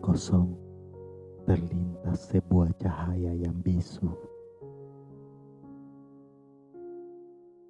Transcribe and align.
kosong 0.00 0.56
terlintas 1.44 2.32
sebuah 2.32 2.72
cahaya 2.78 3.34
yang 3.34 3.58
bisu. 3.60 4.08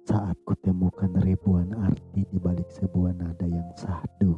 Saat 0.07 0.37
kutemukan 0.47 1.09
ribuan 1.23 1.73
arti 1.73 2.23
di 2.29 2.37
balik 2.37 2.69
sebuah 2.69 3.17
nada 3.17 3.47
yang 3.49 3.67
sahdu. 3.75 4.37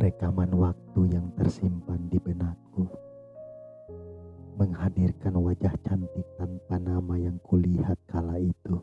Rekaman 0.00 0.50
waktu 0.56 1.14
yang 1.14 1.30
tersimpan 1.38 2.10
di 2.10 2.18
benakku 2.18 2.88
menghadirkan 4.54 5.34
wajah 5.34 5.74
cantik 5.82 6.26
tanpa 6.38 6.78
nama 6.78 7.18
yang 7.18 7.36
kulihat 7.42 7.98
kala 8.06 8.38
itu. 8.38 8.78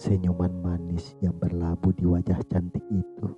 Senyuman 0.00 0.64
manis 0.64 1.12
yang 1.20 1.36
berlabuh 1.36 1.92
di 1.92 2.08
wajah 2.08 2.40
cantik 2.48 2.80
itu 2.88 3.28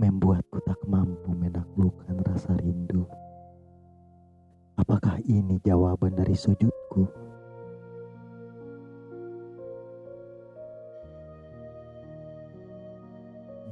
membuatku 0.00 0.64
tak 0.64 0.80
mampu 0.88 1.28
menaklukkan 1.28 2.24
rasa 2.24 2.56
rindu. 2.56 3.04
Apakah 4.80 5.20
ini 5.28 5.60
jawaban 5.60 6.16
dari 6.16 6.32
sujudku? 6.32 7.04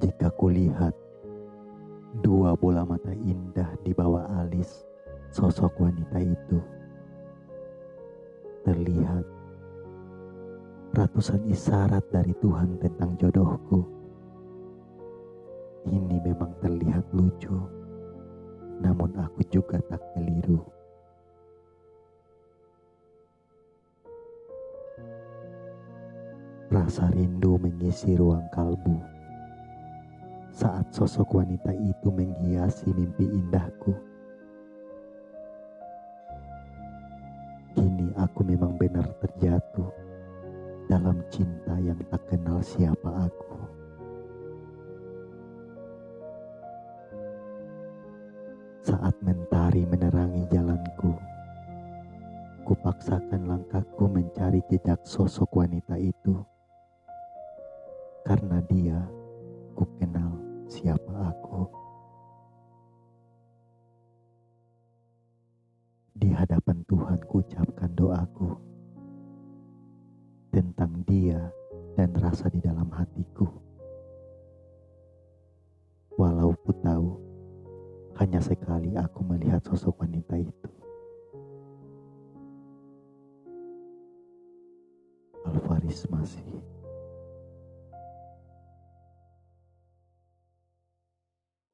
Jika 0.05 0.29
kulihat 0.37 0.93
dua 2.21 2.61
bola 2.61 2.85
mata 2.85 3.17
indah 3.17 3.73
di 3.81 3.97
bawah 3.97 4.29
alis 4.45 4.85
sosok 5.33 5.81
wanita 5.81 6.21
itu, 6.29 6.61
ratusan 11.21 11.53
isyarat 11.53 12.09
dari 12.09 12.33
Tuhan 12.41 12.81
tentang 12.81 13.13
jodohku. 13.21 13.85
Ini 15.85 16.17
memang 16.17 16.49
terlihat 16.65 17.13
lucu, 17.13 17.61
namun 18.81 19.13
aku 19.21 19.45
juga 19.53 19.77
tak 19.85 20.01
keliru. 20.17 20.65
Rasa 26.73 27.13
rindu 27.13 27.61
mengisi 27.61 28.17
ruang 28.17 28.49
kalbu 28.49 28.97
saat 30.57 30.89
sosok 30.89 31.37
wanita 31.37 31.77
itu 31.77 32.09
menghiasi 32.09 32.97
mimpi 32.97 33.29
indahku. 33.29 33.93
Kini 37.77 38.09
aku 38.17 38.41
memang 38.41 38.81
benar 38.81 39.05
terjatuh 39.21 40.10
dalam 40.91 41.23
cinta 41.31 41.79
yang 41.79 42.03
tak 42.11 42.19
kenal 42.27 42.59
siapa 42.59 43.31
aku. 43.31 43.55
Saat 48.83 49.15
mentari 49.23 49.87
menerangi 49.87 50.51
jalanku, 50.51 51.15
kupaksakan 52.67 53.47
langkahku 53.47 54.11
mencari 54.11 54.59
jejak 54.67 54.99
sosok 55.07 55.63
wanita 55.63 55.95
itu. 55.95 56.43
Karena 58.27 58.59
dia, 58.67 58.99
ku 59.79 59.87
kenal 59.95 60.43
siapa 60.67 61.31
aku. 61.31 61.71
Di 66.19 66.35
hadapan 66.35 66.83
Tuhan 66.91 67.21
ku 67.31 67.39
ucapkan 67.47 67.95
doaku 67.95 68.70
tentang 70.61 70.93
dia 71.09 71.41
dan 71.97 72.13
rasa 72.21 72.53
di 72.53 72.61
dalam 72.61 72.93
hatiku. 72.93 73.49
Walau 76.21 76.53
ku 76.61 76.77
tahu 76.85 77.17
hanya 78.21 78.45
sekali 78.45 78.93
aku 78.93 79.25
melihat 79.25 79.65
sosok 79.65 80.05
wanita 80.05 80.37
itu. 80.37 80.69
Alvaris 85.49 86.05
masih 86.13 86.45